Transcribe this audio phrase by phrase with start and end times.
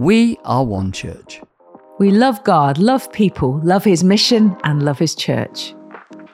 [0.00, 1.42] We are one church.
[1.98, 5.74] We love God, love people, love His mission, and love His church.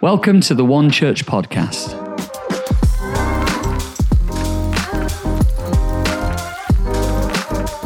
[0.01, 1.91] Welcome to the One Church podcast.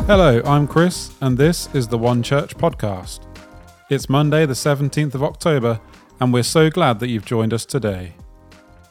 [0.07, 3.21] Hello, I'm Chris, and this is the One Church podcast.
[3.89, 5.81] It's Monday, the 17th of October,
[6.21, 8.13] and we're so glad that you've joined us today.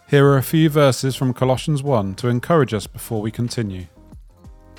[0.10, 3.86] Here are a few verses from Colossians 1 to encourage us before we continue.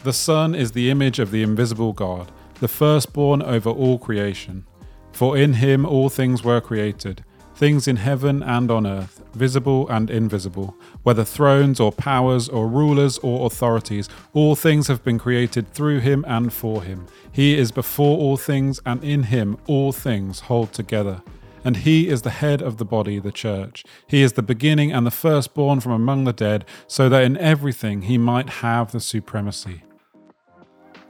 [0.03, 4.64] The Son is the image of the invisible God, the firstborn over all creation.
[5.13, 7.22] For in him all things were created,
[7.54, 13.18] things in heaven and on earth, visible and invisible, whether thrones or powers or rulers
[13.18, 17.07] or authorities, all things have been created through him and for him.
[17.30, 21.21] He is before all things, and in him all things hold together.
[21.63, 23.85] And he is the head of the body, the church.
[24.07, 28.03] He is the beginning and the firstborn from among the dead, so that in everything
[28.03, 29.82] he might have the supremacy.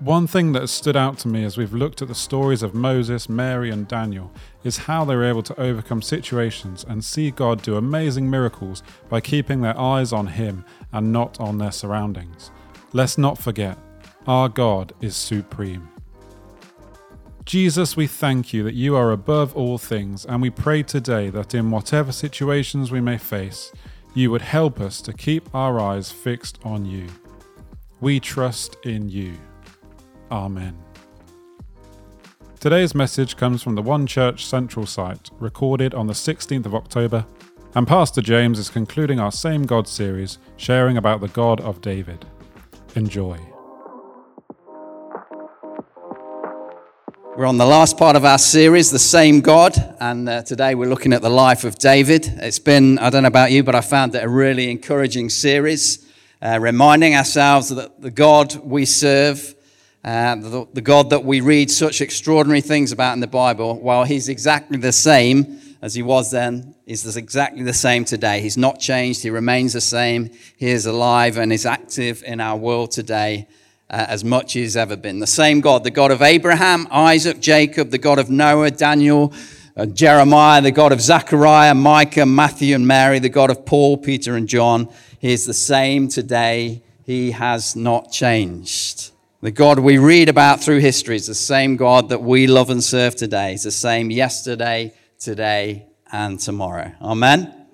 [0.01, 2.75] One thing that has stood out to me as we've looked at the stories of
[2.75, 4.33] Moses, Mary, and Daniel
[4.65, 9.21] is how they were able to overcome situations and see God do amazing miracles by
[9.21, 12.51] keeping their eyes on Him and not on their surroundings.
[12.95, 13.77] Let's not forget,
[14.27, 15.91] our God is supreme.
[17.45, 21.55] Jesus, we thank you that you are above all things, and we pray today that
[21.55, 23.71] in whatever situations we may face,
[24.15, 27.07] you would help us to keep our eyes fixed on you.
[28.01, 29.35] We trust in you.
[30.31, 30.79] Amen.
[32.61, 37.27] Today's message comes from the One Church Central site, recorded on the 16th of October,
[37.75, 42.27] and Pastor James is concluding our Same God series, sharing about the God of David.
[42.95, 43.39] Enjoy.
[47.37, 50.91] We're on the last part of our series, The Same God, and uh, today we're
[50.91, 52.27] looking at the life of David.
[52.27, 56.07] It's been, I don't know about you, but I found it a really encouraging series,
[56.43, 59.57] uh, reminding ourselves that the God we serve
[60.03, 64.05] uh, the, the, God that we read such extraordinary things about in the Bible, while
[64.05, 68.41] He's exactly the same as He was then, is exactly the same today.
[68.41, 69.23] He's not changed.
[69.23, 70.31] He remains the same.
[70.57, 73.47] He is alive and is active in our world today
[73.91, 75.19] uh, as much as He's ever been.
[75.19, 79.35] The same God, the God of Abraham, Isaac, Jacob, the God of Noah, Daniel,
[79.77, 84.35] uh, Jeremiah, the God of Zechariah, Micah, Matthew, and Mary, the God of Paul, Peter,
[84.35, 84.89] and John.
[85.19, 86.83] He is the same today.
[87.05, 89.10] He has not changed.
[89.43, 92.85] The God we read about through history is the same God that we love and
[92.85, 93.55] serve today.
[93.55, 96.93] It's the same yesterday, today, and tomorrow.
[97.01, 97.67] Amen.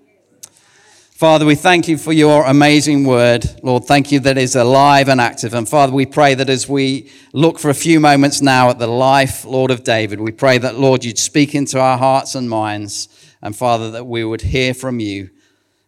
[1.11, 3.45] Father, we thank you for your amazing word.
[3.65, 5.55] Lord, thank you that it is alive and active.
[5.55, 8.87] And Father, we pray that as we look for a few moments now at the
[8.87, 13.09] life, Lord, of David, we pray that, Lord, you'd speak into our hearts and minds.
[13.43, 15.31] And Father, that we would hear from you.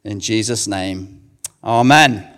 [0.03, 1.23] In Jesus' name.
[1.63, 2.38] Amen.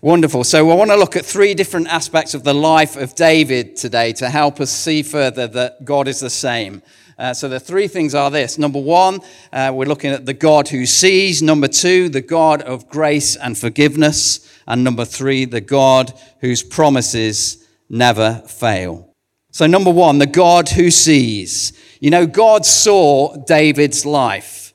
[0.00, 0.44] Wonderful.
[0.44, 4.12] So, I want to look at three different aspects of the life of David today
[4.12, 6.82] to help us see further that God is the same.
[7.18, 8.58] Uh, so, the three things are this.
[8.58, 9.18] Number one,
[9.52, 11.42] uh, we're looking at the God who sees.
[11.42, 14.48] Number two, the God of grace and forgiveness.
[14.68, 19.16] And number three, the God whose promises never fail.
[19.50, 21.72] So, number one, the God who sees.
[21.98, 24.72] You know, God saw David's life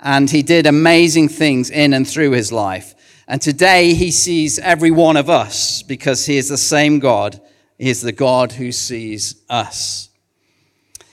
[0.00, 2.94] and he did amazing things in and through his life.
[3.30, 7.38] And today he sees every one of us because he is the same God.
[7.78, 10.08] He is the God who sees us.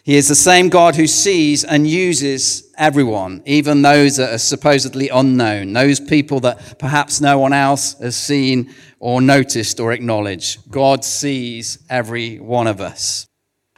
[0.04, 5.10] He is the same God who sees and uses everyone, even those that are supposedly
[5.10, 10.72] unknown, those people that perhaps no one else has seen or noticed or acknowledged.
[10.72, 13.28] God sees every one of us.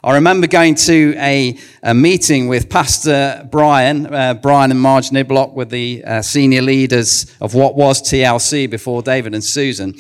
[0.08, 5.52] I remember going to a, a meeting with Pastor Brian, uh, Brian and Marge Niblock
[5.52, 9.96] were the uh, senior leaders of what was TLC before David and Susan.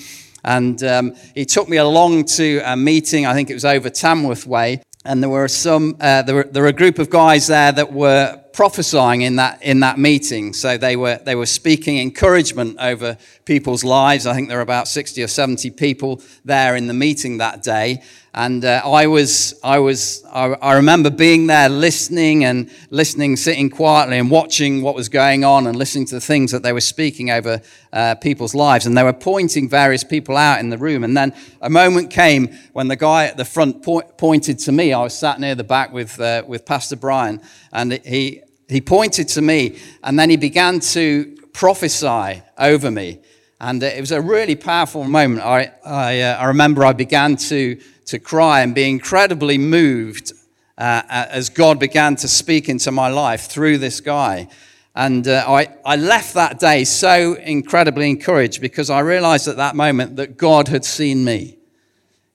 [0.45, 4.47] And um, he took me along to a meeting, I think it was over Tamworth
[4.47, 7.73] Way, and there were some, uh, there, were, there were a group of guys there
[7.73, 10.51] that were prophesying in that in that meeting.
[10.51, 14.25] So they were they were speaking encouragement over people's lives.
[14.25, 18.01] I think there were about sixty or seventy people there in the meeting that day,
[18.37, 23.67] and uh, I was, I was, I, I, remember being there listening and listening, sitting
[23.67, 26.81] quietly and watching what was going on and listening to the things that they were
[26.81, 27.59] speaking over
[27.91, 28.85] uh, people's lives.
[28.85, 31.03] And they were pointing various people out in the room.
[31.03, 34.93] And then a moment came when the guy at the front po- pointed to me.
[34.93, 39.27] I was sat near the back with, uh, with Pastor Brian and he, he pointed
[39.29, 43.19] to me and then he began to prophesy over me.
[43.59, 45.41] And it was a really powerful moment.
[45.41, 50.31] I, I, uh, I remember I began to to cry and be incredibly moved
[50.77, 54.47] uh, as God began to speak into my life through this guy.
[54.95, 59.75] And uh, I, I left that day so incredibly encouraged because I realized at that
[59.75, 61.56] moment that God had seen me.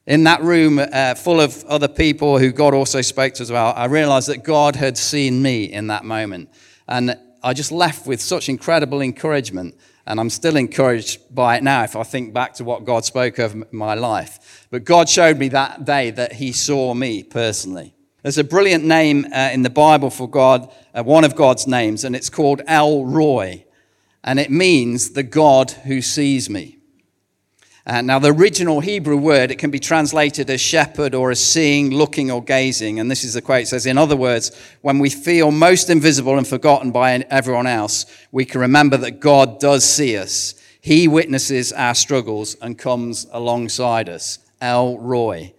[0.05, 3.73] In that room uh, full of other people who God also spoke to as well,
[3.77, 6.49] I realized that God had seen me in that moment.
[6.89, 9.77] And I just left with such incredible encouragement.
[10.05, 13.39] And I'm still encouraged by it now if I think back to what God spoke
[13.39, 14.67] of my life.
[14.71, 17.95] But God showed me that day that He saw me personally.
[18.23, 22.03] There's a brilliant name uh, in the Bible for God, uh, one of God's names,
[22.03, 23.65] and it's called El Roi.
[24.25, 26.79] And it means the God who sees me.
[27.85, 31.91] Uh, now, the original Hebrew word, it can be translated as shepherd or as seeing,
[31.91, 33.01] looking, or gazing.
[33.01, 33.63] And this is the quote.
[33.63, 38.07] It says, in other words, when we feel most invisible and forgotten by everyone else,
[38.31, 40.55] we can remember that God does see us.
[40.81, 44.39] He witnesses our struggles and comes alongside us.
[44.61, 45.53] El Roi.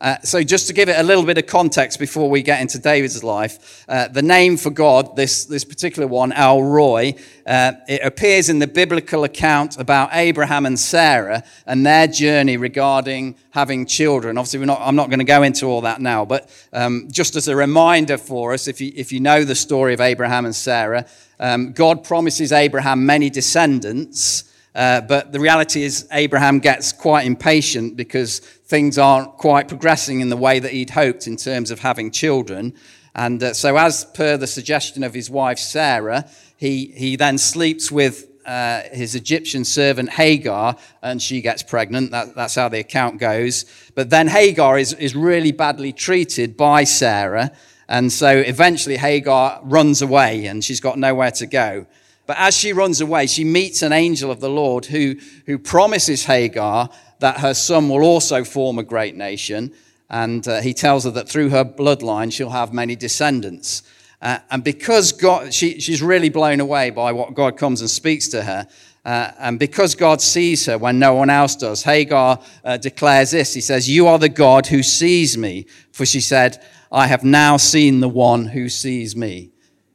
[0.00, 2.78] Uh, so, just to give it a little bit of context before we get into
[2.78, 7.14] David's life, uh, the name for God, this, this particular one, El Roi,
[7.46, 13.34] uh, it appears in the biblical account about Abraham and Sarah and their journey regarding
[13.50, 14.38] having children.
[14.38, 17.48] Obviously, not, I'm not going to go into all that now, but um, just as
[17.48, 21.04] a reminder for us, if you, if you know the story of Abraham and Sarah,
[21.38, 24.49] um, God promises Abraham many descendants.
[24.74, 30.28] Uh, but the reality is, Abraham gets quite impatient because things aren't quite progressing in
[30.28, 32.74] the way that he'd hoped in terms of having children.
[33.14, 37.90] And uh, so, as per the suggestion of his wife Sarah, he, he then sleeps
[37.90, 42.10] with uh, his Egyptian servant Hagar, and she gets pregnant.
[42.10, 43.64] That, that's how the account goes.
[43.94, 47.52] But then Hagar is, is really badly treated by Sarah.
[47.88, 51.86] And so eventually Hagar runs away and she's got nowhere to go.
[52.30, 55.16] But as she runs away, she meets an angel of the Lord who,
[55.46, 56.88] who promises Hagar
[57.18, 59.72] that her son will also form a great nation.
[60.08, 63.82] And uh, he tells her that through her bloodline, she'll have many descendants.
[64.22, 68.28] Uh, and because God, she, she's really blown away by what God comes and speaks
[68.28, 68.68] to her.
[69.04, 73.54] Uh, and because God sees her when no one else does, Hagar uh, declares this.
[73.54, 75.66] He says, You are the God who sees me.
[75.90, 79.49] For she said, I have now seen the one who sees me.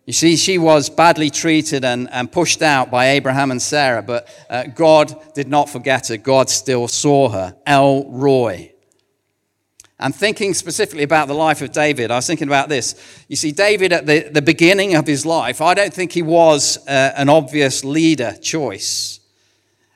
[0.06, 4.30] You see, she was badly treated and, and pushed out by Abraham and Sarah, but
[4.50, 6.18] uh, God did not forget her.
[6.18, 7.56] God still saw her.
[7.66, 8.72] El Roi.
[9.98, 12.96] And thinking specifically about the life of David, I was thinking about this.
[13.30, 16.78] You see, David at the, the beginning of his life, I don't think he was
[16.88, 19.22] uh, an obvious leader choice.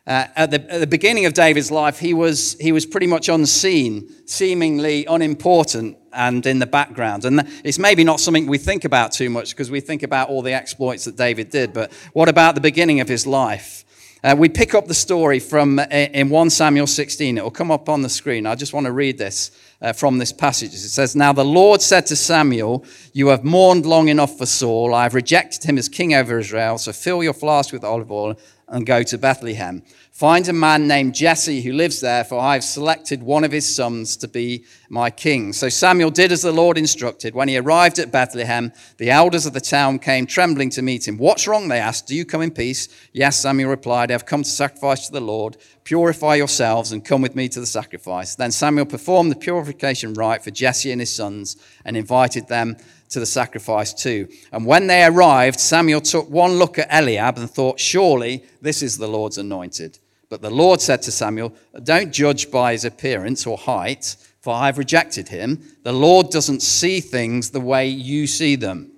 [0.10, 3.30] Uh, at, the, at, the, beginning of David's life, he was, he was pretty much
[3.30, 7.26] unseen, seemingly unimportant and in the background.
[7.26, 10.42] And it's maybe not something we think about too much because we think about all
[10.42, 11.74] the exploits that David did.
[11.74, 13.86] But what about the beginning of his life?
[14.24, 17.38] Uh, we pick up the story from uh, in 1 Samuel 16.
[17.38, 18.48] It will come up on the screen.
[18.48, 20.74] I just want to read this uh, from this passage.
[20.74, 22.84] It says, Now the Lord said to Samuel,
[23.14, 24.94] You have mourned long enough for Saul.
[24.94, 26.80] I have rejected him as king over Israel.
[26.80, 28.36] So fill your flask with olive oil
[28.69, 29.83] and go to Bethlehem.
[30.12, 33.74] Find a man named Jesse who lives there, for I have selected one of his
[33.74, 35.54] sons to be my king.
[35.54, 37.33] So Samuel did as the Lord instructed.
[37.33, 41.18] When he arrived at Bethlehem, the elders of the town came trembling to meet him.
[41.18, 41.69] What's wrong?
[41.69, 42.07] They asked.
[42.07, 42.89] Do you come in peace?
[43.13, 44.12] Yes, Samuel replied.
[44.12, 45.56] I have come to sacrifice to the Lord.
[45.86, 48.36] Purify yourselves and come with me to the sacrifice.
[48.36, 51.56] Then Samuel performed the purification rite for Jesse and his sons
[51.86, 52.75] and invited them
[53.10, 54.28] to the sacrifice too.
[54.52, 58.98] And when they arrived, Samuel took one look at Eliab and thought, Surely this is
[58.98, 60.00] the Lord's anointed.
[60.30, 61.54] But the Lord said to Samuel,
[61.84, 65.62] Don't judge by his appearance or height, for I have rejected him.
[65.84, 68.92] The Lord doesn't see things the way you see them.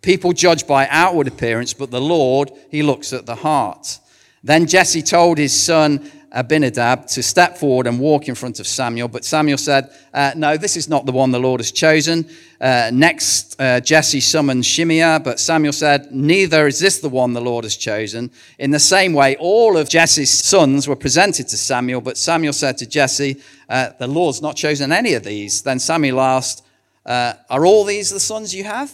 [0.00, 3.98] People judge by outward appearance, but the Lord, he looks at the heart.
[4.44, 9.08] Then Jesse told his son Abinadab to step forward and walk in front of Samuel.
[9.08, 12.28] But Samuel said, uh, No, this is not the one the Lord has chosen.
[12.60, 17.40] Uh, next, uh, Jesse summoned Shimea, but Samuel said, Neither is this the one the
[17.40, 18.30] Lord has chosen.
[18.58, 22.78] In the same way, all of Jesse's sons were presented to Samuel, but Samuel said
[22.78, 25.62] to Jesse, uh, The Lord's not chosen any of these.
[25.62, 26.64] Then Samuel asked,
[27.04, 28.92] uh, Are all these the sons you have?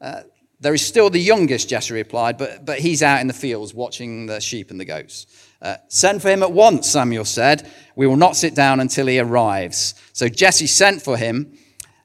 [0.00, 0.22] Uh,
[0.60, 4.26] there is still the youngest, Jesse replied, but, but he's out in the fields watching
[4.26, 5.26] the sheep and the goats.
[5.64, 7.68] Uh, send for him at once, Samuel said.
[7.96, 9.94] We will not sit down until he arrives.
[10.12, 11.56] So Jesse sent for him.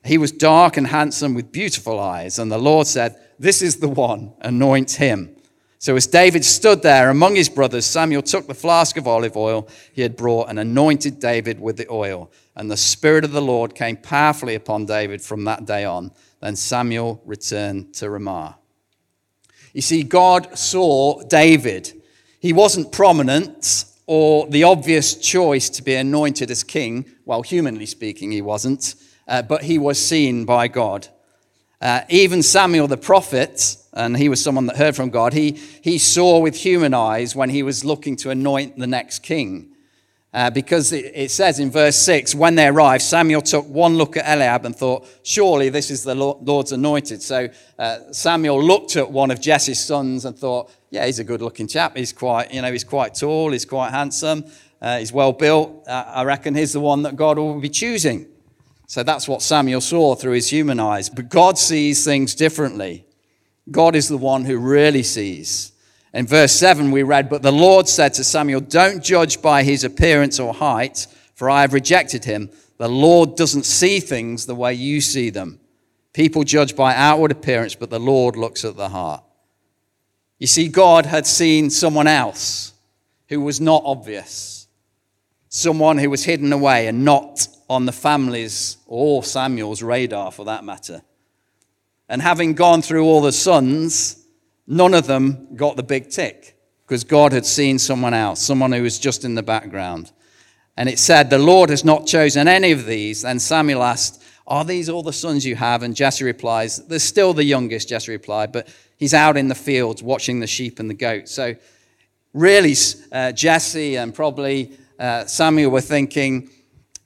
[0.05, 2.39] He was dark and handsome with beautiful eyes.
[2.39, 5.35] And the Lord said, This is the one, anoint him.
[5.77, 9.67] So as David stood there among his brothers, Samuel took the flask of olive oil
[9.91, 12.31] he had brought and anointed David with the oil.
[12.55, 16.11] And the Spirit of the Lord came powerfully upon David from that day on.
[16.41, 18.57] Then Samuel returned to Ramah.
[19.73, 21.98] You see, God saw David
[22.39, 27.05] he wasn't prominent or the obvious choice to be anointed as king.
[27.25, 28.95] Well, humanly speaking, he wasn't,
[29.27, 31.07] uh, but he was seen by God.
[31.81, 35.97] Uh, even Samuel the prophet, and he was someone that heard from God, he, he
[35.97, 39.71] saw with human eyes when he was looking to anoint the next king.
[40.31, 44.15] Uh, because it, it, says in verse 6 when they arrived, Samuel took one look
[44.15, 47.23] at Eliab and thought, Surely this is the Lord's anointed.
[47.23, 51.41] So uh, Samuel looked at one of Jesse's sons and thought, Yeah, he's a good
[51.41, 51.97] looking chap.
[51.97, 54.45] He's quite, you know, he's quite tall, he's quite handsome,
[54.79, 55.87] uh, he's well built.
[55.87, 58.27] Uh, I reckon he's the one that God will be choosing.
[58.85, 61.09] So that's what Samuel saw through his human eyes.
[61.09, 63.05] But God sees things differently.
[63.71, 65.71] God is the one who really sees.
[66.13, 69.83] In verse 7, we read, But the Lord said to Samuel, Don't judge by his
[69.83, 72.49] appearance or height, for I have rejected him.
[72.77, 75.59] The Lord doesn't see things the way you see them.
[76.13, 79.23] People judge by outward appearance, but the Lord looks at the heart.
[80.39, 82.73] You see, God had seen someone else
[83.27, 84.67] who was not obvious,
[85.49, 90.63] someone who was hidden away and not on the family's or Samuel's radar for that
[90.63, 91.03] matter.
[92.07, 94.25] And having gone through all the sons,
[94.71, 98.83] None of them got the big tick because God had seen someone else, someone who
[98.83, 100.11] was just in the background.
[100.77, 103.23] And it said, The Lord has not chosen any of these.
[103.23, 105.81] Then Samuel asked, Are these all the sons you have?
[105.81, 110.03] And Jesse replies, There's still the youngest, Jesse replied, but he's out in the fields
[110.03, 111.31] watching the sheep and the goats.
[111.31, 111.55] So
[112.33, 112.75] really,
[113.11, 116.51] uh, Jesse and probably uh, Samuel were thinking,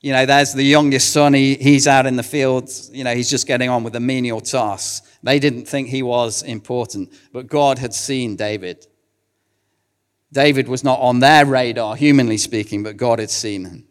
[0.02, 3.30] you know, there's the youngest son, he, he's out in the fields, you know, he's
[3.30, 5.13] just getting on with the menial tasks.
[5.24, 8.86] They didn't think he was important, but God had seen David.
[10.34, 13.88] David was not on their radar, humanly speaking, but God had seen him.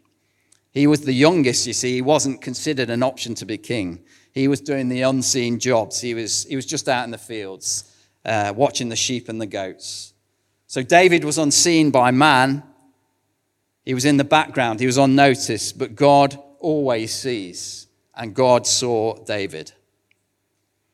[0.73, 1.95] He was the youngest, you see.
[1.95, 4.01] He wasn't considered an option to be king.
[4.33, 6.01] He was doing the unseen jobs.
[6.01, 7.85] He was, he was just out in the fields,
[8.25, 10.15] uh, watching the sheep and the goats.
[10.67, 12.63] So David was unseen by man.
[13.85, 14.81] He was in the background.
[14.81, 17.87] He was unnoticed, but God always sees.
[18.15, 19.73] And God saw David.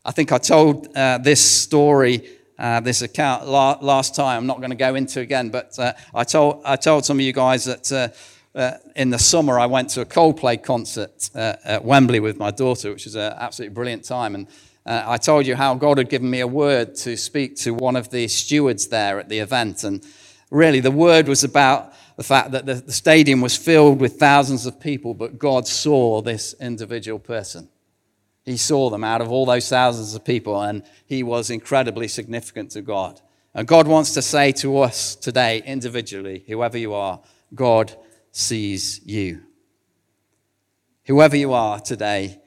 [0.09, 4.39] I think I told uh, this story, uh, this account la- last time.
[4.39, 7.21] I'm not going to go into again, but uh, I, told, I told some of
[7.21, 11.57] you guys that uh, uh, in the summer I went to a Coldplay concert uh,
[11.63, 14.35] at Wembley with my daughter, which was an absolutely brilliant time.
[14.35, 14.47] And
[14.87, 18.09] I told you how God had given me a word to speak to one of
[18.09, 19.85] the stewards there at the event.
[19.85, 20.03] And
[20.51, 24.65] really, the word was about the fact that the, the stadium was filled with thousands
[24.65, 27.69] of people, but God saw this individual person.
[28.49, 32.71] He saw them out of all those thousands of people, and he was incredibly significant
[32.71, 33.21] to God.
[33.53, 37.21] And God wants to say to us today, individually, whoever you are,
[37.55, 37.95] God
[38.33, 39.43] sees you.
[41.05, 42.41] Whoever you are today,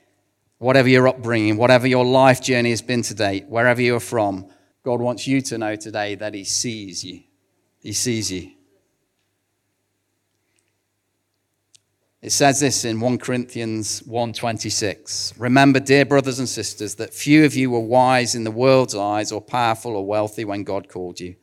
[0.58, 4.48] whatever your upbringing, whatever your life journey has been today, wherever you're from,
[4.84, 7.22] God wants you to know today that He sees you.
[7.79, 8.53] He sees you.
[12.22, 15.34] It says this in 1 Corinthians 1:26.
[15.40, 19.32] Remember, dear brothers and sisters, that few of you were wise in the world's eyes
[19.32, 21.36] or powerful or wealthy when God called you.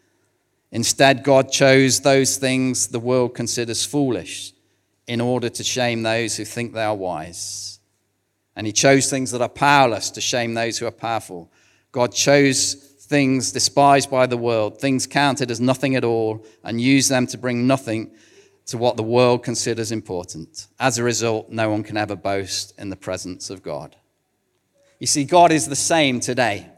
[0.71, 4.53] Instead, God chose those things the world considers foolish
[5.09, 7.81] in order to shame those who think they are wise.
[8.55, 11.51] And he chose things that are powerless to shame those who are powerful.
[11.91, 17.11] God chose things despised by the world, things counted as nothing at all, and used
[17.11, 18.13] them to bring nothing
[18.69, 20.67] to what the world considers important.
[20.79, 23.97] As a result, no one can ever boast in the presence of God.
[24.99, 26.69] You see, God is the same today.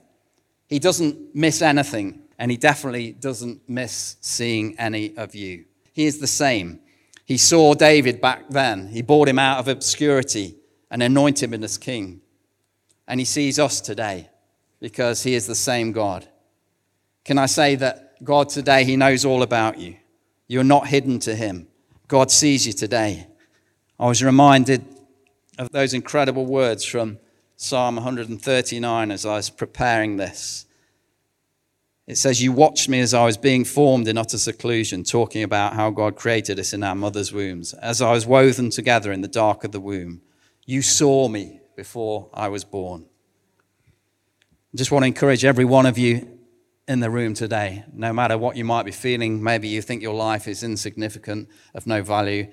[0.69, 5.65] He doesn't miss anything, and He definitely doesn't miss seeing any of you.
[5.93, 6.79] He is the same.
[7.25, 10.57] He saw David back then, He brought him out of obscurity
[10.93, 12.21] and anointed him as king.
[13.09, 14.31] And He sees us today
[14.79, 16.29] because He is the same God.
[17.25, 19.97] Can I say that God today, He knows all about you?
[20.47, 21.67] You're not hidden to Him.
[22.11, 23.29] God sees you today.
[23.97, 24.85] I was reminded
[25.59, 27.21] of those incredible words from
[27.57, 30.67] Psalm 139 as I was preparing this.
[32.09, 35.75] It says, You watched me as I was being formed in utter seclusion, talking about
[35.75, 37.75] how God created us in our mother's wombs.
[37.75, 40.21] As I was woven together in the dark of the womb,
[40.67, 43.07] you saw me before I was born.
[44.75, 46.40] I just want to encourage every one of you
[46.91, 50.13] in the room today, no matter what you might be feeling, maybe you think your
[50.13, 52.51] life is insignificant, of no value.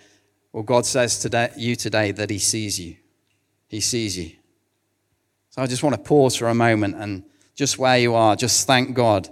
[0.54, 2.98] Well, God says to you today that He sees you.
[3.68, 4.34] He sees you.
[5.50, 7.24] So I just want to pause for a moment and
[7.56, 9.28] just where you are, just thank God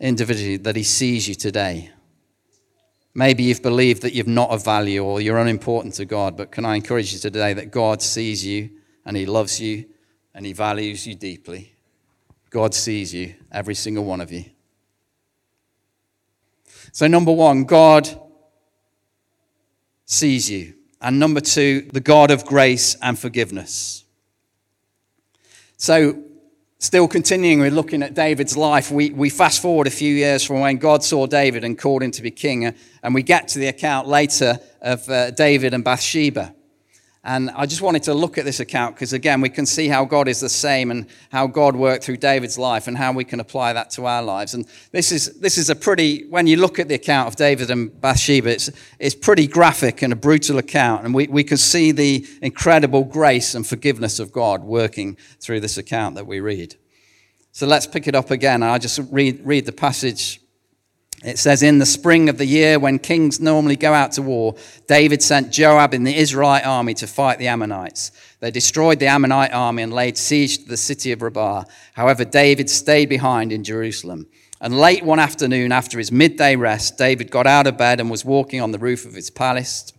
[0.00, 1.92] individually that He sees you today.
[3.14, 6.64] Maybe you've believed that you're not of value or you're unimportant to God, but can
[6.64, 8.70] I encourage you today that God sees you
[9.06, 9.84] and He loves you
[10.34, 11.76] and He values you deeply?
[12.50, 14.44] God sees you, every single one of you.
[16.92, 18.08] So, number one, God
[20.04, 20.74] sees you.
[21.00, 24.04] And number two, the God of grace and forgiveness.
[25.76, 26.24] So,
[26.82, 30.60] Still continuing with looking at David's life, we, we fast forward a few years from
[30.60, 33.66] when God saw David and called him to be king, and we get to the
[33.66, 36.54] account later of uh, David and Bathsheba.
[37.22, 40.06] And I just wanted to look at this account because, again, we can see how
[40.06, 43.40] God is the same and how God worked through David's life and how we can
[43.40, 44.54] apply that to our lives.
[44.54, 47.70] And this is, this is a pretty, when you look at the account of David
[47.70, 51.04] and Bathsheba, it's, it's pretty graphic and a brutal account.
[51.04, 55.76] And we, we can see the incredible grace and forgiveness of God working through this
[55.76, 56.76] account that we read.
[57.52, 58.62] So let's pick it up again.
[58.62, 60.39] I'll just read, read the passage
[61.22, 64.54] it says, In the spring of the year when kings normally go out to war,
[64.86, 68.12] David sent Joab in the Israelite army to fight the Ammonites.
[68.40, 71.64] They destroyed the Ammonite army and laid siege to the city of Rabbah.
[71.92, 74.26] However, David stayed behind in Jerusalem.
[74.62, 78.24] And late one afternoon, after his midday rest, David got out of bed and was
[78.24, 79.92] walking on the roof of his palace.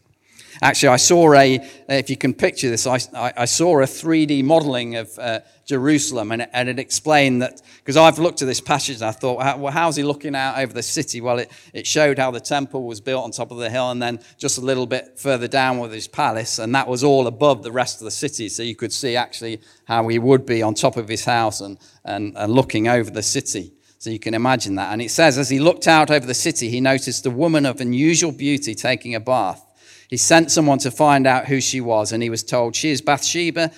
[0.62, 4.96] Actually, I saw a, if you can picture this, I, I saw a 3D modeling
[4.96, 8.96] of uh, Jerusalem, and it, and it explained that, because I've looked at this passage
[8.96, 11.22] and I thought, well, how's he looking out over the city?
[11.22, 14.02] Well, it, it showed how the temple was built on top of the hill, and
[14.02, 17.64] then just a little bit further down was his palace, and that was all above
[17.64, 20.74] the rest of the city, so you could see actually how he would be on
[20.74, 23.74] top of his house and, and, and looking over the city.
[24.02, 24.92] So you can imagine that.
[24.94, 27.80] And it says, as he looked out over the city, he noticed a woman of
[27.80, 29.64] unusual beauty taking a bath.
[30.12, 33.02] He sent someone to find out who she was, and he was told, She is
[33.02, 33.72] Bathsheba,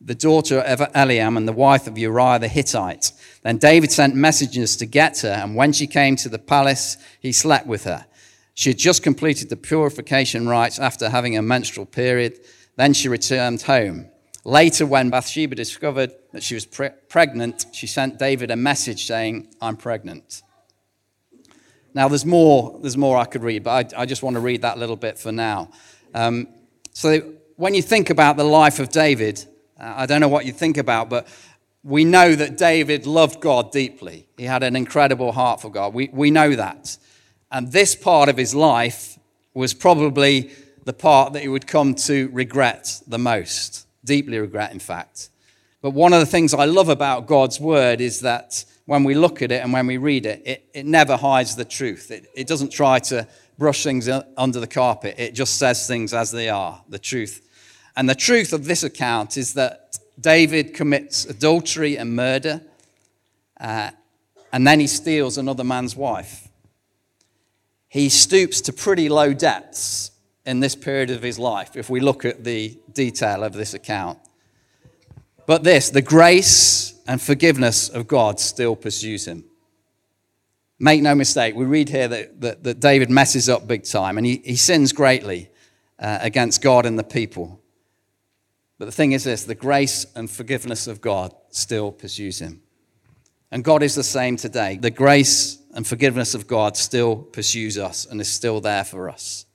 [0.00, 3.12] the daughter of Eliam and the wife of Uriah the Hittite.
[3.42, 7.30] Then David sent messengers to get her, and when she came to the palace, he
[7.30, 8.06] slept with her.
[8.54, 12.40] She had just completed the purification rites after having a menstrual period.
[12.74, 14.08] Then she returned home.
[14.44, 19.54] Later, when Bathsheba discovered that she was pre- pregnant, she sent David a message saying,
[19.60, 20.42] I'm pregnant.
[21.94, 24.62] Now, there's more, there's more I could read, but I, I just want to read
[24.62, 25.70] that little bit for now.
[26.14, 26.48] Um,
[26.92, 27.20] so,
[27.56, 29.44] when you think about the life of David,
[29.80, 31.26] uh, I don't know what you think about, but
[31.82, 34.28] we know that David loved God deeply.
[34.36, 35.94] He had an incredible heart for God.
[35.94, 36.96] We, we know that.
[37.50, 39.18] And this part of his life
[39.54, 40.50] was probably
[40.84, 45.30] the part that he would come to regret the most, deeply regret, in fact.
[45.80, 49.42] But one of the things I love about God's word is that when we look
[49.42, 52.10] at it and when we read it, it, it never hides the truth.
[52.10, 56.30] It, it doesn't try to brush things under the carpet, it just says things as
[56.30, 57.46] they are, the truth.
[57.98, 62.62] And the truth of this account is that David commits adultery and murder,
[63.60, 63.90] uh,
[64.54, 66.48] and then he steals another man's wife.
[67.88, 70.12] He stoops to pretty low depths
[70.46, 74.18] in this period of his life, if we look at the detail of this account.
[75.44, 79.44] But this, the grace and forgiveness of God still pursues him.
[80.78, 84.26] Make no mistake, we read here that, that, that David messes up big time and
[84.26, 85.50] he, he sins greatly
[85.98, 87.60] uh, against God and the people.
[88.78, 92.60] But the thing is this the grace and forgiveness of God still pursues him.
[93.50, 94.76] And God is the same today.
[94.76, 99.46] The grace and forgiveness of God still pursues us and is still there for us.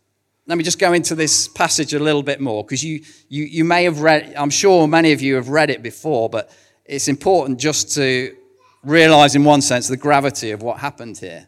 [0.48, 3.64] Let me just go into this passage a little bit more because you, you, you
[3.64, 6.52] may have read, I'm sure many of you have read it before, but
[6.86, 8.36] it's important just to
[8.84, 11.48] realize, in one sense, the gravity of what happened here.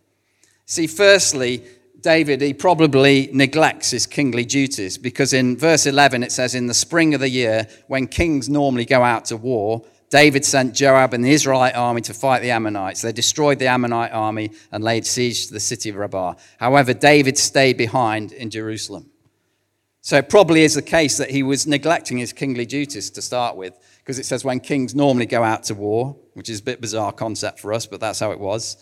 [0.65, 1.63] See, firstly,
[2.01, 6.73] David, he probably neglects his kingly duties because in verse 11 it says, In the
[6.73, 11.25] spring of the year, when kings normally go out to war, David sent Joab and
[11.25, 13.01] the Israelite army to fight the Ammonites.
[13.01, 16.35] They destroyed the Ammonite army and laid siege to the city of Rabbah.
[16.59, 19.09] However, David stayed behind in Jerusalem.
[20.05, 23.55] So it probably is the case that he was neglecting his kingly duties to start
[23.55, 26.79] with because it says when kings normally go out to war, which is a bit
[26.79, 28.77] bizarre concept for us, but that's how it was.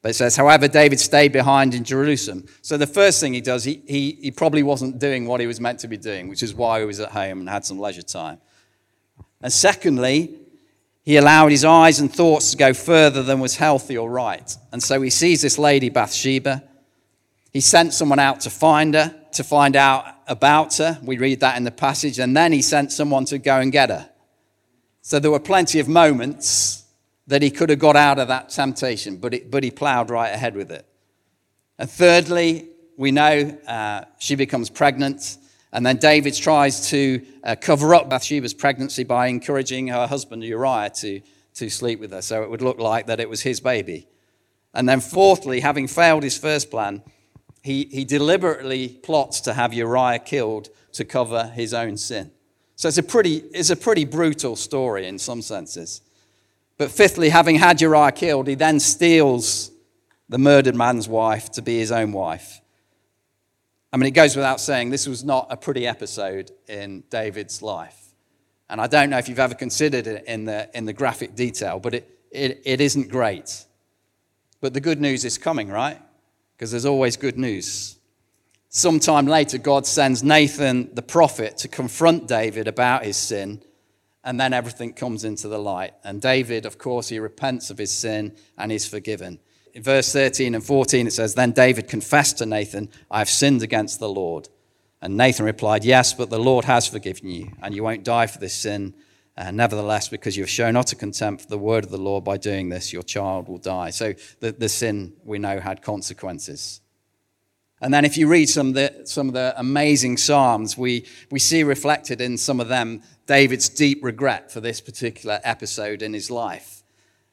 [0.00, 2.46] But it says, however, David stayed behind in Jerusalem.
[2.62, 5.60] So the first thing he does, he, he, he probably wasn't doing what he was
[5.60, 8.00] meant to be doing, which is why he was at home and had some leisure
[8.00, 8.38] time.
[9.42, 10.34] And secondly,
[11.02, 14.56] he allowed his eyes and thoughts to go further than was healthy or right.
[14.72, 16.64] And so he sees this lady, Bathsheba.
[17.52, 20.98] He sent someone out to find her, to find out about her.
[21.02, 22.18] We read that in the passage.
[22.18, 24.10] And then he sent someone to go and get her.
[25.02, 26.84] So there were plenty of moments
[27.26, 30.32] that he could have got out of that temptation, but, it, but he plowed right
[30.32, 30.86] ahead with it.
[31.78, 35.38] And thirdly, we know uh, she becomes pregnant,
[35.72, 40.90] and then David tries to uh, cover up Bathsheba's pregnancy by encouraging her husband Uriah
[40.96, 41.20] to,
[41.54, 44.06] to sleep with her, so it would look like that it was his baby.
[44.72, 47.02] And then, fourthly, having failed his first plan,
[47.64, 52.30] he, he deliberately plots to have Uriah killed to cover his own sin.
[52.76, 56.02] So it's a pretty, it's a pretty brutal story in some senses.
[56.76, 59.70] But fifthly, having had Uriah killed, he then steals
[60.28, 62.60] the murdered man's wife to be his own wife.
[63.94, 67.98] I mean, it goes without saying, this was not a pretty episode in David's life.
[68.68, 71.78] And I don't know if you've ever considered it in the, in the graphic detail,
[71.80, 73.64] but it, it, it isn't great.
[74.60, 75.98] But the good news is coming, right?
[76.64, 77.98] Because there's always good news.
[78.70, 83.62] Sometime later, God sends Nathan the prophet to confront David about his sin,
[84.24, 85.92] and then everything comes into the light.
[86.04, 89.40] And David, of course, he repents of his sin and is forgiven.
[89.74, 93.62] In verse 13 and 14, it says, Then David confessed to Nathan, I have sinned
[93.62, 94.48] against the Lord.
[95.02, 98.38] And Nathan replied, Yes, but the Lord has forgiven you, and you won't die for
[98.38, 98.94] this sin.
[99.36, 102.36] Uh, nevertheless, because you have shown utter contempt for the word of the Lord by
[102.36, 103.90] doing this, your child will die.
[103.90, 106.80] So the, the sin we know had consequences.
[107.80, 111.40] And then if you read some of the, some of the amazing Psalms, we, we
[111.40, 116.30] see reflected in some of them David's deep regret for this particular episode in his
[116.30, 116.82] life.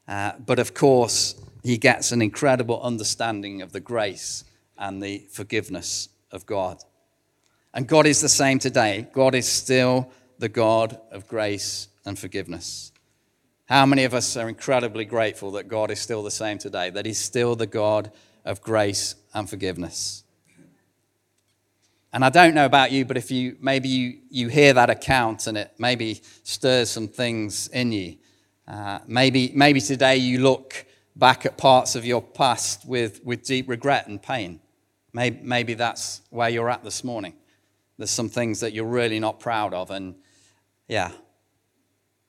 [0.08, 4.44] Uh, but of course, he gets an incredible understanding of the grace
[4.78, 6.84] and the forgiveness of God.
[7.74, 9.08] And God is the same today.
[9.14, 12.92] God is still the God of grace and forgiveness.
[13.66, 17.06] How many of us are incredibly grateful that God is still the same today, that
[17.06, 18.12] He's still the God
[18.44, 20.24] of grace and forgiveness?
[22.12, 25.46] And I don't know about you, but if you maybe you, you hear that account
[25.46, 28.18] and it maybe stirs some things in you.
[28.68, 33.70] Uh, maybe, maybe today you look back at parts of your past with, with deep
[33.70, 34.60] regret and pain.
[35.14, 37.36] Maybe, maybe that's where you're at this morning.
[38.00, 39.92] There's some things that you're really not proud of.
[39.92, 40.16] And
[40.92, 41.12] yeah,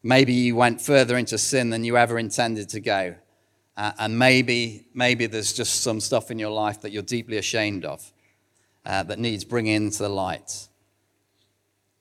[0.05, 3.16] maybe you went further into sin than you ever intended to go.
[3.77, 7.85] Uh, and maybe, maybe there's just some stuff in your life that you're deeply ashamed
[7.85, 8.12] of
[8.87, 10.68] uh, that needs bringing into the light.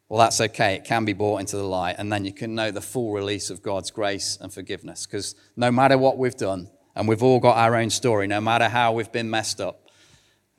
[0.08, 0.76] Well, that's okay.
[0.76, 3.50] It can be brought into the light, and then you can know the full release
[3.50, 5.08] of God's grace and forgiveness.
[5.08, 8.70] Because no matter what we've done, and we've all got our own story, no matter
[8.70, 9.81] how we've been messed up,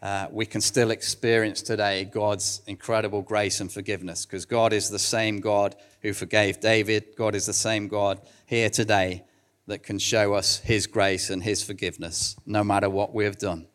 [0.02, 4.98] uh, we can still experience today God's incredible grace and forgiveness because God is the
[4.98, 7.14] same God who forgave David.
[7.16, 9.22] God is the same God here today
[9.68, 13.68] that can show us his grace and his forgiveness no matter what we have done.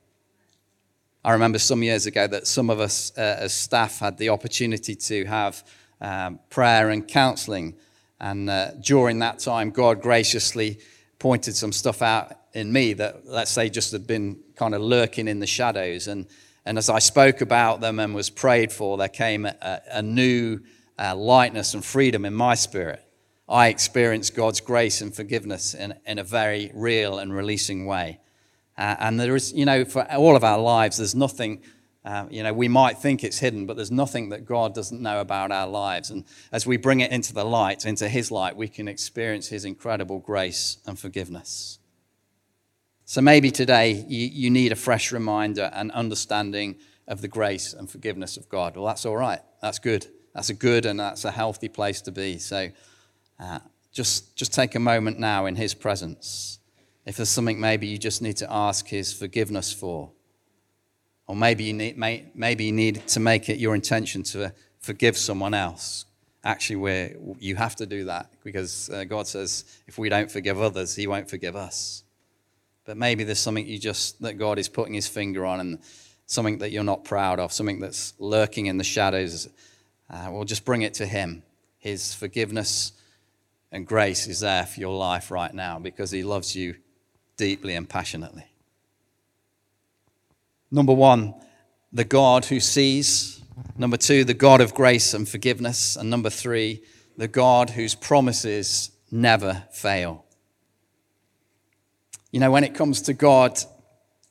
[1.24, 4.96] I remember some years ago that some of us uh, as staff had the opportunity
[4.96, 5.64] to have
[6.02, 7.76] um, prayer and counseling.
[8.20, 10.80] And uh, during that time, God graciously
[11.20, 15.28] pointed some stuff out in me that, let's say, just had been kind of lurking
[15.28, 16.08] in the shadows.
[16.08, 16.28] And,
[16.66, 20.60] and as I spoke about them and was prayed for, there came a, a new
[21.00, 23.04] uh, lightness and freedom in my spirit.
[23.48, 28.20] I experienced God's grace and forgiveness in, in a very real and releasing way.
[28.78, 31.62] Uh, and there is, you know, for all of our lives, there's nothing,
[32.04, 35.22] uh, you know, we might think it's hidden, but there's nothing that God doesn't know
[35.22, 36.12] about our lives.
[36.12, 39.66] And as we bring it into the light, into His light, we can experience His
[39.66, 41.80] incredible grace and forgiveness.
[43.10, 46.76] So maybe today you, you need a fresh reminder and understanding
[47.08, 48.76] of the grace and forgiveness of God.
[48.76, 49.40] Well, that's all right.
[49.62, 50.08] That's good.
[50.36, 52.38] That's a good and that's a healthy place to be.
[52.38, 52.70] So
[53.40, 53.60] uh,
[53.94, 56.60] just, just take a moment now in His presence.
[57.06, 60.12] If there's something maybe you just need to ask His forgiveness for,
[61.28, 65.18] or maybe you need, may, maybe you need to make it your intention to forgive
[65.18, 66.04] someone else.
[66.44, 70.60] Actually, where you have to do that because uh, God says if we don't forgive
[70.60, 72.04] others, He won't forgive us
[72.88, 75.80] but maybe there's something you just that God is putting his finger on and
[76.26, 79.50] something that you're not proud of, something that's lurking in the shadows.
[80.10, 81.44] Uh, well, just bring it to him.
[81.80, 82.94] His forgiveness
[83.74, 86.76] and grace is there for your life right now because he loves you
[87.36, 88.46] deeply and passionately.
[90.72, 91.36] Number one,
[91.92, 93.42] the God who sees.
[93.78, 95.98] Number two, the God of grace and forgiveness.
[95.98, 96.84] And number three,
[97.18, 100.24] the God whose promises never fail.
[102.32, 103.60] You know, when it comes to God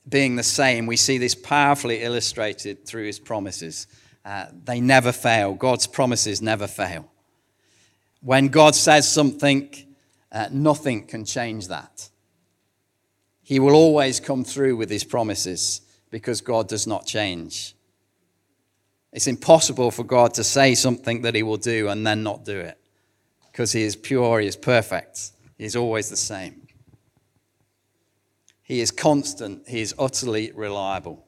[0.09, 3.87] being the same, we see this powerfully illustrated through his promises.
[4.24, 5.54] Uh, they never fail.
[5.54, 7.11] God's promises never fail.
[8.20, 9.72] When God says something,
[10.30, 12.11] uh, nothing can change that.
[13.42, 15.80] He will always come through with his promises
[16.11, 17.74] because God does not change.
[19.12, 22.59] It's impossible for God to say something that he will do and then not do
[22.59, 22.78] it
[23.50, 26.65] because he is pure, he is perfect, he is always the same.
[28.66, 31.24] He is constant, He is utterly reliable.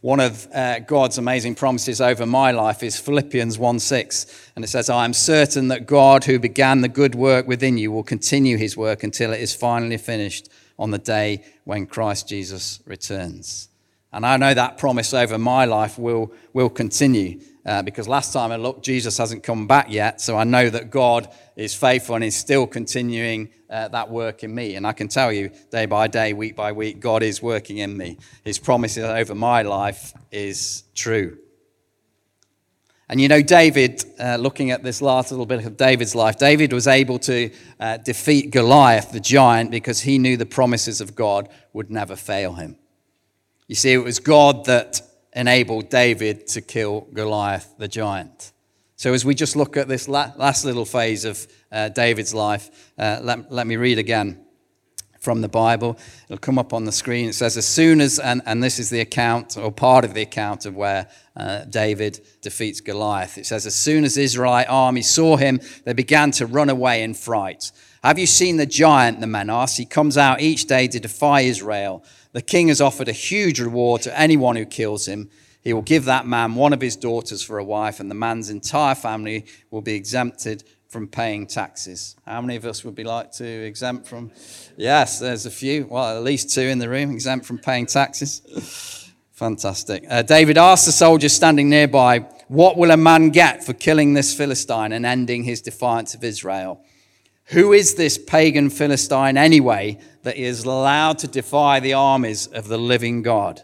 [0.00, 4.50] One of uh, God's amazing promises over my life is Philippians 1 6.
[4.56, 7.92] And it says, I am certain that God, who began the good work within you,
[7.92, 12.80] will continue his work until it is finally finished on the day when Christ Jesus
[12.84, 13.68] returns.
[14.12, 17.40] And I know that promise over my life will, will continue.
[17.64, 20.20] Uh, because last time I looked, Jesus hasn't come back yet.
[20.20, 24.54] So I know that God is faithful and is still continuing uh, that work in
[24.54, 24.76] me.
[24.76, 27.96] And I can tell you, day by day, week by week, God is working in
[27.96, 28.18] me.
[28.44, 31.38] His promises over my life is true.
[33.10, 36.72] And you know, David, uh, looking at this last little bit of David's life, David
[36.72, 41.48] was able to uh, defeat Goliath, the giant, because he knew the promises of God
[41.72, 42.76] would never fail him.
[43.66, 48.52] You see, it was God that enabled David to kill Goliath, the giant.
[48.96, 53.20] So, as we just look at this last little phase of uh, David's life, uh,
[53.22, 54.44] let, let me read again
[55.20, 55.98] from the Bible.
[56.24, 57.28] It'll come up on the screen.
[57.28, 60.22] It says, as soon as, and, and this is the account, or part of the
[60.22, 63.38] account of where uh, David defeats Goliath.
[63.38, 67.02] It says, as soon as the Israelite army saw him, they began to run away
[67.02, 67.70] in fright.
[68.02, 69.76] Have you seen the giant, the men asked?
[69.76, 72.02] He comes out each day to defy Israel.
[72.32, 75.30] The king has offered a huge reward to anyone who kills him.
[75.62, 78.50] He will give that man one of his daughters for a wife, and the man's
[78.50, 82.16] entire family will be exempted from paying taxes.
[82.26, 84.32] How many of us would be like to exempt from?
[84.76, 85.86] Yes, there's a few.
[85.86, 89.12] Well, at least two in the room exempt from paying taxes.
[89.32, 90.04] Fantastic.
[90.08, 94.34] Uh, David asked the soldiers standing nearby, What will a man get for killing this
[94.34, 96.84] Philistine and ending his defiance of Israel?
[97.50, 102.78] Who is this pagan Philistine anyway that is allowed to defy the armies of the
[102.78, 103.62] living God?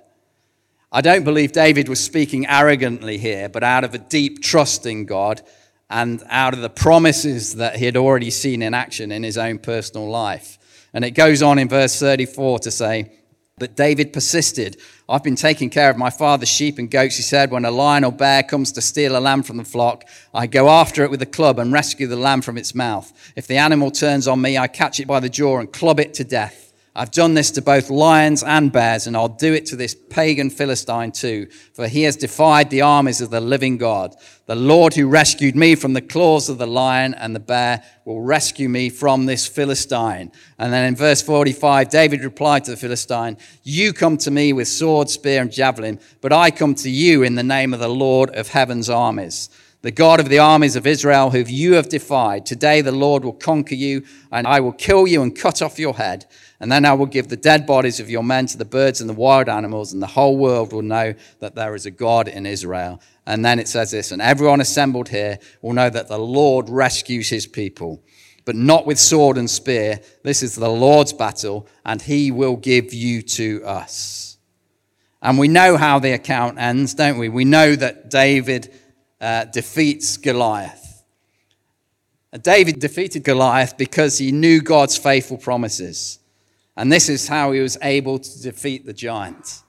[0.90, 5.04] I don't believe David was speaking arrogantly here, but out of a deep trust in
[5.04, 5.40] God
[5.88, 9.58] and out of the promises that he had already seen in action in his own
[9.58, 10.58] personal life.
[10.92, 13.12] And it goes on in verse 34 to say,
[13.56, 14.78] But David persisted.
[15.08, 17.52] I've been taking care of my father's sheep and goats, he said.
[17.52, 20.68] When a lion or bear comes to steal a lamb from the flock, I go
[20.68, 23.12] after it with a club and rescue the lamb from its mouth.
[23.36, 26.12] If the animal turns on me, I catch it by the jaw and club it
[26.14, 26.72] to death.
[26.96, 30.48] I've done this to both lions and bears, and I'll do it to this pagan
[30.50, 34.16] Philistine too, for he has defied the armies of the living God.
[34.46, 38.20] The Lord who rescued me from the claws of the lion and the bear will
[38.20, 40.30] rescue me from this Philistine.
[40.56, 44.68] And then in verse 45, David replied to the Philistine, You come to me with
[44.68, 48.30] sword, spear, and javelin, but I come to you in the name of the Lord
[48.36, 49.50] of heaven's armies
[49.86, 52.44] the God of the armies of Israel, whom you have defied.
[52.44, 55.94] Today the Lord will conquer you, and I will kill you and cut off your
[55.94, 56.26] head.
[56.58, 59.08] And then I will give the dead bodies of your men to the birds and
[59.08, 62.46] the wild animals, and the whole world will know that there is a God in
[62.46, 63.00] Israel.
[63.26, 67.28] And then it says this, and everyone assembled here will know that the Lord rescues
[67.28, 68.02] his people,
[68.44, 70.00] but not with sword and spear.
[70.24, 74.36] This is the Lord's battle, and he will give you to us.
[75.22, 77.28] And we know how the account ends, don't we?
[77.28, 78.74] We know that David
[79.20, 80.86] uh, defeats Goliath.
[82.42, 86.18] David defeated Goliath because he knew God's faithful promises.
[86.76, 89.62] And this is how he was able to defeat the giant.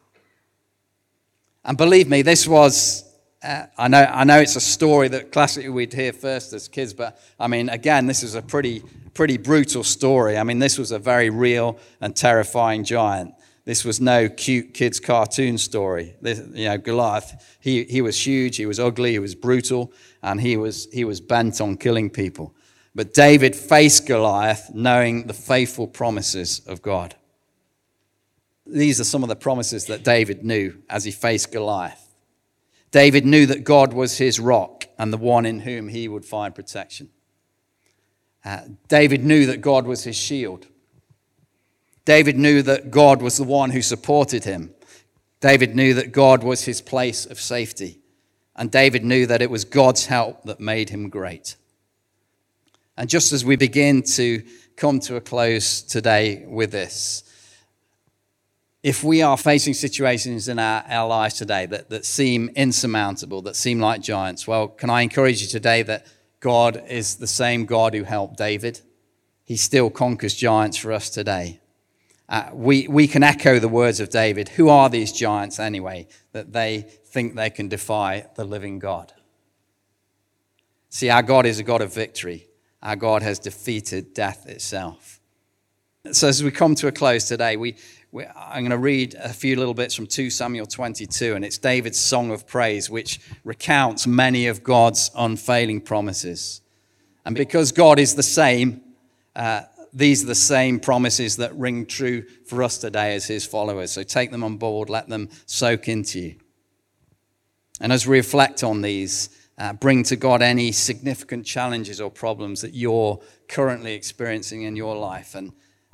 [1.63, 3.05] And believe me, this was,
[3.43, 6.93] uh, I, know, I know it's a story that classically we'd hear first as kids,
[6.93, 8.83] but I mean, again, this is a pretty,
[9.13, 10.38] pretty brutal story.
[10.38, 13.33] I mean, this was a very real and terrifying giant.
[13.67, 16.15] This was no cute kids' cartoon story.
[16.21, 19.91] This, you know, Goliath, he, he was huge, he was ugly, he was brutal,
[20.23, 22.56] and he was, he was bent on killing people.
[22.95, 27.15] But David faced Goliath knowing the faithful promises of God.
[28.65, 32.15] These are some of the promises that David knew as he faced Goliath.
[32.91, 36.56] David knew that God was his rock and the one in whom he would find
[36.56, 37.10] protection.
[38.45, 40.67] Uh, David knew that God was his shield.
[42.08, 44.74] David knew that God was the one who supported him.
[45.41, 48.00] David knew that God was his place of safety.
[48.56, 51.58] And David knew that it was God's help that made him great.
[52.96, 54.41] And just as we begin to
[54.78, 57.26] come to a close today with this,
[58.84, 63.58] if we are facing situations in our, our lives today that, that seem insurmountable, that
[63.58, 66.08] seem like giants, well, can I encourage you today that
[66.39, 68.80] God is the same God who helped David?
[69.43, 71.60] He still conquers giants for us today.
[72.30, 74.50] Uh, we, we can echo the words of David.
[74.50, 79.13] Who are these giants anyway that they think they can defy the living God?
[80.90, 82.48] See, our God is a God of victory.
[82.82, 85.20] Our God has defeated death itself.
[86.12, 87.76] So, as we come to a close today, we,
[88.12, 91.58] we, I'm going to read a few little bits from 2 Samuel 22, and it's
[91.58, 96.62] David's song of praise, which recounts many of God's unfailing promises.
[97.26, 98.82] And because God is the same,
[99.36, 103.91] uh, these are the same promises that ring true for us today as his followers.
[103.91, 106.36] So take them on board, let them soak into you.
[107.80, 112.62] And as we reflect on these, uh, bring to God any significant challenges or problems
[112.62, 115.52] that you're currently experiencing in your life and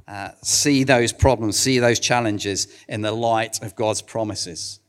[0.07, 4.79] uh, see those problems, see those challenges in the light of God's promises.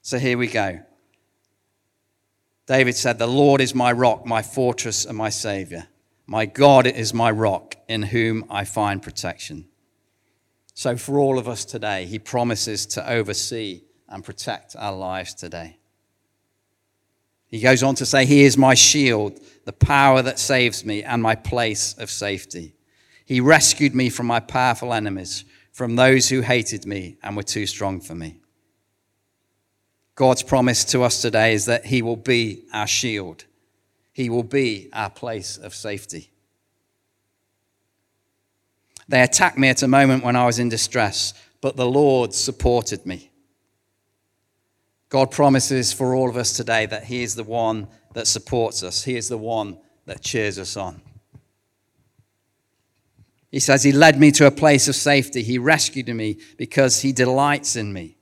[0.00, 0.80] So here we go.
[2.66, 5.86] David said, The Lord is my rock, my fortress, and my Savior.
[6.26, 9.66] My God is my rock, in whom I find protection.
[10.74, 15.78] So, for all of us today, he promises to oversee and protect our lives today.
[17.46, 21.22] He goes on to say, He is my shield, the power that saves me, and
[21.22, 22.74] my place of safety.
[23.24, 27.66] He rescued me from my powerful enemies, from those who hated me and were too
[27.66, 28.40] strong for me.
[30.16, 33.44] God's promise to us today is that He will be our shield,
[34.12, 36.30] He will be our place of safety.
[39.08, 43.06] They attacked me at a moment when I was in distress, but the Lord supported
[43.06, 43.30] me.
[45.10, 49.04] God promises for all of us today that He is the one that supports us,
[49.04, 51.02] He is the one that cheers us on.
[53.50, 55.42] He says, He led me to a place of safety.
[55.42, 58.16] He rescued me because He delights in me.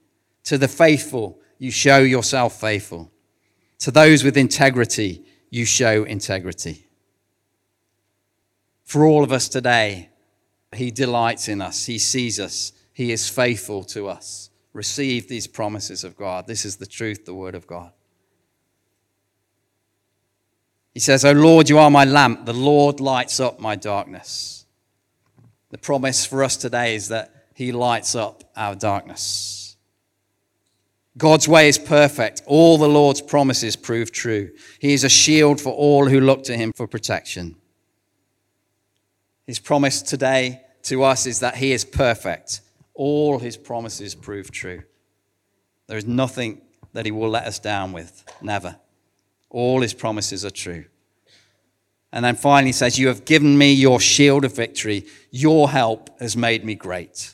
[0.44, 3.10] To the faithful, you show yourself faithful.
[3.80, 6.86] To those with integrity, you show integrity.
[8.84, 10.10] For all of us today,
[10.74, 14.50] He delights in us, He sees us, He is faithful to us.
[14.72, 16.46] Receive these promises of God.
[16.46, 17.92] This is the truth, the Word of God.
[20.92, 22.46] He says, O Lord, you are my lamp.
[22.46, 24.64] The Lord lights up my darkness.
[25.70, 29.63] The promise for us today is that He lights up our darkness.
[31.16, 32.42] God's way is perfect.
[32.46, 34.50] All the Lord's promises prove true.
[34.80, 37.56] He is a shield for all who look to Him for protection.
[39.46, 42.60] His promise today to us is that He is perfect.
[42.94, 44.82] All His promises prove true.
[45.86, 48.24] There is nothing that He will let us down with.
[48.42, 48.76] Never.
[49.50, 50.86] All His promises are true.
[52.14, 55.04] And then finally he says, You have given me your shield of victory.
[55.32, 57.33] Your help has made me great.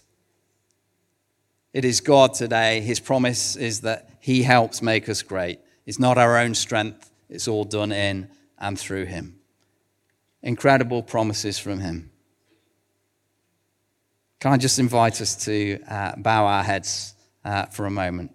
[1.73, 2.81] It is God today.
[2.81, 5.61] His promise is that He helps make us great.
[5.87, 8.29] It's not our own strength, it's all done in
[8.59, 9.39] and through Him.
[10.43, 12.11] Incredible promises from Him.
[14.41, 18.35] Can I just invite us to uh, bow our heads uh, for a moment?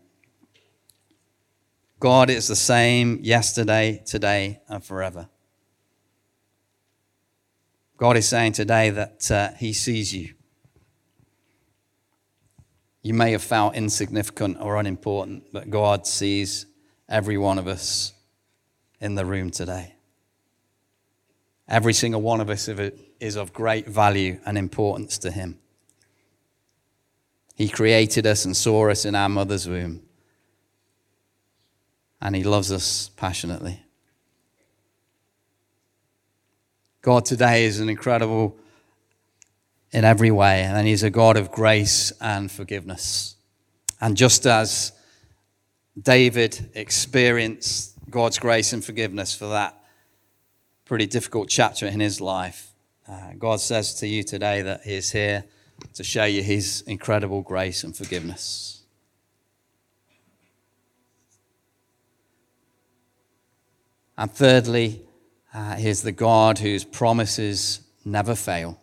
[2.00, 5.28] God is the same yesterday, today, and forever.
[7.98, 10.35] God is saying today that uh, He sees you.
[13.06, 16.66] You may have felt insignificant or unimportant, but God sees
[17.08, 18.14] every one of us
[19.00, 19.94] in the room today.
[21.68, 22.68] Every single one of us
[23.20, 25.60] is of great value and importance to Him.
[27.54, 30.02] He created us and saw us in our mother's womb,
[32.20, 33.84] and He loves us passionately.
[37.04, 38.58] God today is an incredible
[39.96, 43.38] in every way, and He's a God of grace and forgiveness.
[44.02, 44.92] And just as
[45.98, 49.82] David experienced God's grace and forgiveness for that
[50.84, 52.74] pretty difficult chapter in his life,
[53.08, 55.46] uh, God says to you today that He is here
[55.94, 58.82] to show you His incredible grace and forgiveness.
[64.18, 65.04] And thirdly,
[65.54, 68.78] uh, He is the God whose promises never fail.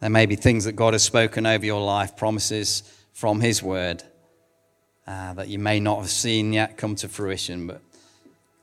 [0.00, 2.82] There may be things that God has spoken over your life, promises
[3.12, 4.02] from His word
[5.06, 7.66] uh, that you may not have seen yet come to fruition.
[7.66, 7.80] But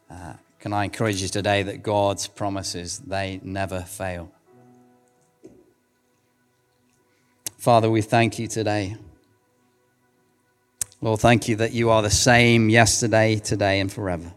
[0.09, 4.31] uh, can I encourage you today that God's promises, they never fail.
[7.57, 8.97] Father, we thank you today.
[10.99, 14.33] Lord, thank you that you are the same yesterday, today, and forever.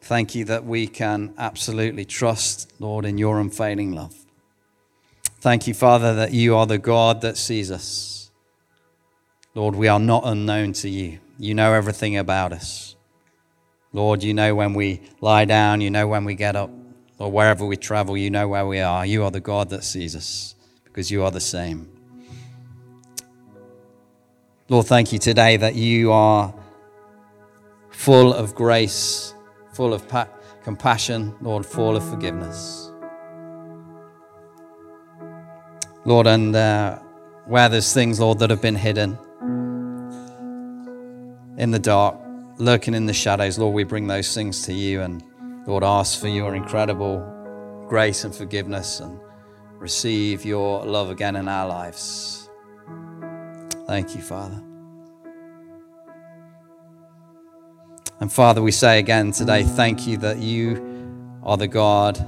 [0.00, 4.14] Thank you that we can absolutely trust, Lord, in your unfailing love.
[5.40, 8.30] Thank you, Father, that you are the God that sees us.
[9.54, 11.18] Lord, we are not unknown to you.
[11.38, 12.94] You know everything about us.
[13.94, 16.70] Lord, you know when we lie down, you know when we get up,
[17.18, 19.04] or wherever we travel, you know where we are.
[19.06, 21.90] You are the God that sees us because you are the same.
[24.68, 26.54] Lord, thank you today that you are
[27.90, 29.34] full of grace,
[29.72, 30.28] full of pa-
[30.62, 32.79] compassion, Lord, full of forgiveness.
[36.04, 36.98] Lord, and uh,
[37.46, 39.18] where there's things, Lord, that have been hidden
[41.58, 42.16] in the dark,
[42.56, 45.22] lurking in the shadows, Lord, we bring those things to you and,
[45.66, 47.18] Lord, ask for your incredible
[47.86, 49.20] grace and forgiveness and
[49.78, 52.48] receive your love again in our lives.
[53.86, 54.62] Thank you, Father.
[58.20, 62.18] And Father, we say again today, thank you that you are the God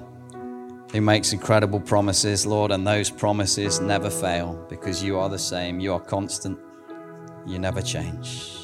[0.92, 5.80] who makes incredible promises, Lord, and those promises never fail because you are the same.
[5.80, 6.58] You are constant,
[7.46, 8.58] you never change.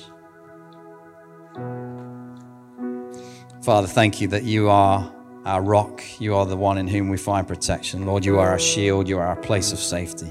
[3.62, 5.12] Father, thank you that you are
[5.44, 6.02] our rock.
[6.20, 8.06] You are the one in whom we find protection.
[8.06, 9.08] Lord, you are our shield.
[9.08, 10.30] You are our place of safety.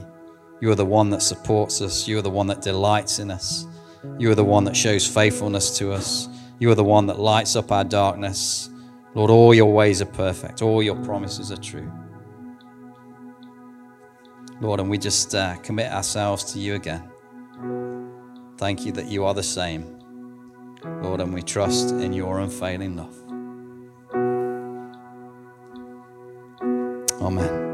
[0.62, 2.08] You are the one that supports us.
[2.08, 3.66] You are the one that delights in us.
[4.18, 6.30] You are the one that shows faithfulness to us.
[6.60, 8.70] You are the one that lights up our darkness.
[9.18, 11.92] Lord, all your ways are perfect, all your promises are true.
[14.62, 17.10] Lord, and we just uh, commit ourselves to you again.
[18.60, 19.98] Thank you that you are the same.
[21.02, 23.18] Lord, and we trust in your unfailing love.
[27.20, 27.20] Amen.
[27.20, 27.67] Amen.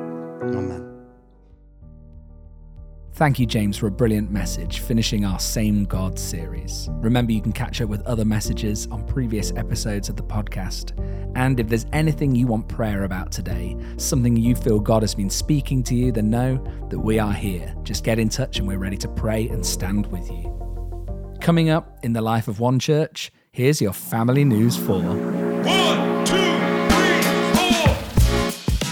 [3.16, 6.89] Thank you, James, for a brilliant message, finishing our Same God series.
[6.93, 10.97] Remember, you can catch up with other messages on previous episodes of the podcast.
[11.36, 15.30] And if there's anything you want prayer about today, something you feel God has been
[15.30, 16.55] speaking to you, then know
[16.89, 17.76] that we are here.
[17.84, 20.49] Just get in touch and we're ready to pray and stand with you.
[21.39, 25.03] Coming up in the life of One Church, here's your family news for.
[25.03, 25.92] One,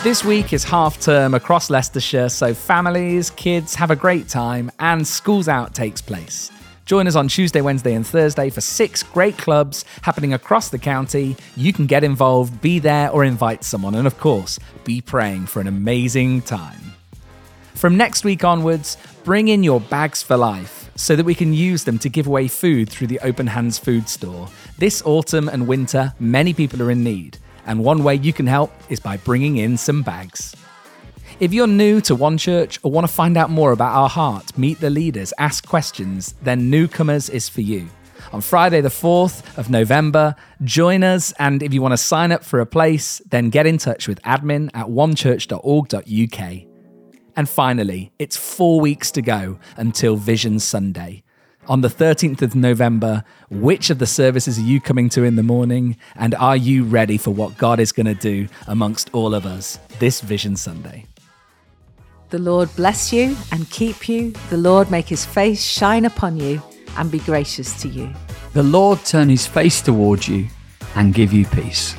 [0.03, 5.07] This week is half term across Leicestershire, so families, kids have a great time and
[5.07, 6.49] Schools Out takes place.
[6.87, 11.37] Join us on Tuesday, Wednesday, and Thursday for six great clubs happening across the county.
[11.55, 15.61] You can get involved, be there, or invite someone, and of course, be praying for
[15.61, 16.93] an amazing time.
[17.75, 21.83] From next week onwards, bring in your bags for life so that we can use
[21.83, 24.47] them to give away food through the Open Hands Food Store.
[24.79, 28.71] This autumn and winter, many people are in need, and one way you can help
[28.89, 30.55] is by bringing in some bags.
[31.39, 34.57] If you're new to One Church or want to find out more about our heart,
[34.57, 37.87] meet the leaders, ask questions, then Newcomers is for you.
[38.31, 41.33] On Friday, the 4th of November, join us.
[41.39, 44.21] And if you want to sign up for a place, then get in touch with
[44.21, 46.67] admin at onechurch.org.uk.
[47.35, 51.23] And finally, it's four weeks to go until Vision Sunday.
[51.67, 55.43] On the 13th of November, which of the services are you coming to in the
[55.43, 55.95] morning?
[56.15, 59.77] And are you ready for what God is going to do amongst all of us
[59.99, 61.05] this Vision Sunday?
[62.29, 64.31] The Lord bless you and keep you.
[64.49, 66.61] The Lord make his face shine upon you
[66.97, 68.11] and be gracious to you.
[68.53, 70.47] The Lord turn his face towards you
[70.95, 71.95] and give you peace.